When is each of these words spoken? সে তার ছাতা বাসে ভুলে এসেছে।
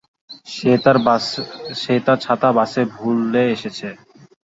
সে 1.77 1.95
তার 2.05 2.17
ছাতা 2.23 2.49
বাসে 2.57 2.81
ভুলে 2.93 3.43
এসেছে। 3.55 3.87